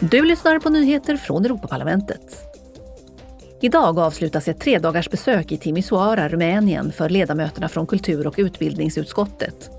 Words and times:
Du 0.00 0.24
lyssnar 0.24 0.58
på 0.58 0.70
nyheter 0.70 1.16
från 1.16 1.44
Europaparlamentet. 1.44 2.36
Idag 3.60 3.98
avslutas 3.98 4.48
ett 4.48 4.60
tredagars 4.60 5.10
besök 5.10 5.52
i 5.52 5.56
Timisoara, 5.56 6.28
Rumänien 6.28 6.92
för 6.92 7.08
ledamöterna 7.08 7.68
från 7.68 7.86
kultur 7.86 8.26
och 8.26 8.34
utbildningsutskottet. 8.38 9.70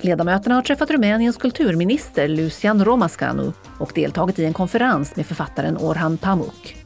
Ledamöterna 0.00 0.54
har 0.54 0.62
träffat 0.62 0.90
Rumäniens 0.90 1.36
kulturminister 1.36 2.28
Lucian 2.28 2.84
Romascanu 2.84 3.52
och 3.78 3.92
deltagit 3.94 4.38
i 4.38 4.44
en 4.44 4.52
konferens 4.52 5.16
med 5.16 5.26
författaren 5.26 5.76
Orhan 5.76 6.18
Pamuk. 6.18 6.76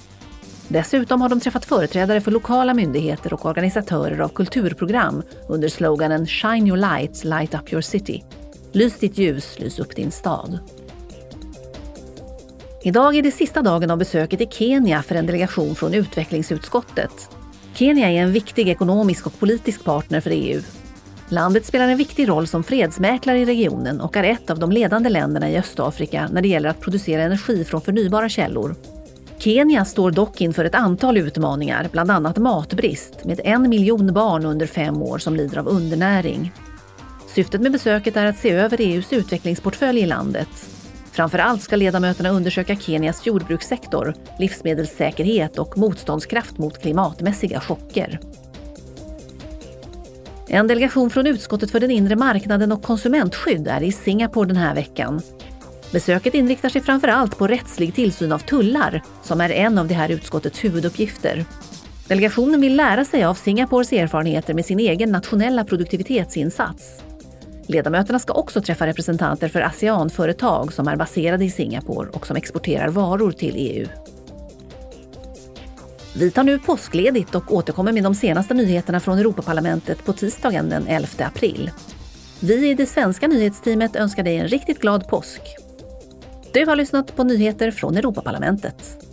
Dessutom 0.68 1.20
har 1.20 1.28
de 1.28 1.40
träffat 1.40 1.64
företrädare 1.64 2.20
för 2.20 2.30
lokala 2.30 2.74
myndigheter 2.74 3.32
och 3.32 3.46
organisatörer 3.46 4.20
av 4.20 4.28
kulturprogram 4.28 5.22
under 5.48 5.68
sloganen 5.68 6.26
Shine 6.26 6.66
your 6.66 6.76
light, 6.76 7.24
light 7.24 7.54
up 7.54 7.72
your 7.72 7.82
city. 7.82 8.24
Lys 8.72 8.98
ditt 8.98 9.18
ljus, 9.18 9.58
lys 9.58 9.78
upp 9.78 9.96
din 9.96 10.10
stad. 10.10 10.58
Idag 12.86 13.16
är 13.16 13.22
det 13.22 13.30
sista 13.30 13.62
dagen 13.62 13.90
av 13.90 13.98
besöket 13.98 14.40
i 14.40 14.46
Kenya 14.50 15.02
för 15.02 15.14
en 15.14 15.26
delegation 15.26 15.74
från 15.74 15.94
utvecklingsutskottet. 15.94 17.28
Kenya 17.74 18.10
är 18.10 18.22
en 18.22 18.32
viktig 18.32 18.68
ekonomisk 18.68 19.26
och 19.26 19.38
politisk 19.38 19.84
partner 19.84 20.20
för 20.20 20.30
EU. 20.30 20.60
Landet 21.28 21.66
spelar 21.66 21.88
en 21.88 21.98
viktig 21.98 22.28
roll 22.28 22.46
som 22.46 22.64
fredsmäklare 22.64 23.38
i 23.38 23.44
regionen 23.44 24.00
och 24.00 24.16
är 24.16 24.24
ett 24.24 24.50
av 24.50 24.58
de 24.58 24.72
ledande 24.72 25.08
länderna 25.10 25.50
i 25.50 25.58
Östafrika 25.58 26.28
när 26.32 26.42
det 26.42 26.48
gäller 26.48 26.68
att 26.68 26.80
producera 26.80 27.22
energi 27.22 27.64
från 27.64 27.80
förnybara 27.80 28.28
källor. 28.28 28.74
Kenya 29.38 29.84
står 29.84 30.10
dock 30.10 30.40
inför 30.40 30.64
ett 30.64 30.74
antal 30.74 31.16
utmaningar, 31.16 31.88
bland 31.92 32.10
annat 32.10 32.38
matbrist 32.38 33.24
med 33.24 33.40
en 33.44 33.68
miljon 33.68 34.12
barn 34.12 34.44
under 34.44 34.66
fem 34.66 35.02
år 35.02 35.18
som 35.18 35.36
lider 35.36 35.58
av 35.58 35.68
undernäring. 35.68 36.52
Syftet 37.26 37.60
med 37.60 37.72
besöket 37.72 38.16
är 38.16 38.26
att 38.26 38.38
se 38.38 38.50
över 38.50 38.80
EUs 38.80 39.12
utvecklingsportfölj 39.12 40.00
i 40.00 40.06
landet 40.06 40.48
Framför 41.14 41.38
allt 41.38 41.62
ska 41.62 41.76
ledamöterna 41.76 42.28
undersöka 42.28 42.76
Kenias 42.76 43.26
jordbrukssektor, 43.26 44.14
livsmedelssäkerhet 44.38 45.58
och 45.58 45.78
motståndskraft 45.78 46.58
mot 46.58 46.82
klimatmässiga 46.82 47.60
chocker. 47.60 48.20
En 50.48 50.66
delegation 50.66 51.10
från 51.10 51.26
utskottet 51.26 51.70
för 51.70 51.80
den 51.80 51.90
inre 51.90 52.16
marknaden 52.16 52.72
och 52.72 52.82
konsumentskydd 52.82 53.68
är 53.68 53.82
i 53.82 53.92
Singapore 53.92 54.48
den 54.48 54.56
här 54.56 54.74
veckan. 54.74 55.22
Besöket 55.92 56.34
inriktar 56.34 56.68
sig 56.68 56.80
framför 56.80 57.08
allt 57.08 57.38
på 57.38 57.46
rättslig 57.46 57.94
tillsyn 57.94 58.32
av 58.32 58.38
tullar, 58.38 59.02
som 59.22 59.40
är 59.40 59.50
en 59.50 59.78
av 59.78 59.88
det 59.88 59.94
här 59.94 60.08
utskottets 60.08 60.64
huvuduppgifter. 60.64 61.44
Delegationen 62.08 62.60
vill 62.60 62.76
lära 62.76 63.04
sig 63.04 63.24
av 63.24 63.34
Singapores 63.34 63.92
erfarenheter 63.92 64.54
med 64.54 64.66
sin 64.66 64.80
egen 64.80 65.12
nationella 65.12 65.64
produktivitetsinsats. 65.64 67.02
Ledamöterna 67.66 68.18
ska 68.18 68.32
också 68.32 68.60
träffa 68.60 68.86
representanter 68.86 69.48
för 69.48 69.60
ASEAN-företag 69.60 70.72
som 70.72 70.88
är 70.88 70.96
baserade 70.96 71.44
i 71.44 71.50
Singapore 71.50 72.08
och 72.08 72.26
som 72.26 72.36
exporterar 72.36 72.88
varor 72.88 73.32
till 73.32 73.54
EU. 73.56 73.86
Vi 76.16 76.30
tar 76.30 76.44
nu 76.44 76.58
påskledigt 76.58 77.34
och 77.34 77.52
återkommer 77.52 77.92
med 77.92 78.02
de 78.02 78.14
senaste 78.14 78.54
nyheterna 78.54 79.00
från 79.00 79.18
Europaparlamentet 79.18 80.04
på 80.04 80.12
tisdagen 80.12 80.68
den 80.68 80.86
11 80.86 81.08
april. 81.18 81.70
Vi 82.40 82.70
i 82.70 82.74
det 82.74 82.86
svenska 82.86 83.28
nyhetsteamet 83.28 83.96
önskar 83.96 84.22
dig 84.22 84.36
en 84.36 84.48
riktigt 84.48 84.80
glad 84.80 85.08
påsk. 85.08 85.40
Du 86.52 86.66
har 86.66 86.76
lyssnat 86.76 87.16
på 87.16 87.24
nyheter 87.24 87.70
från 87.70 87.96
Europaparlamentet. 87.96 89.06